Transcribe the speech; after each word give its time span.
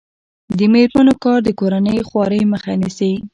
د 0.57 0.59
میرمنو 0.73 1.13
کار 1.23 1.39
د 1.43 1.49
کورنۍ 1.59 1.97
خوارۍ 2.07 2.41
مخه 2.53 2.73
نیسي. 2.81 3.13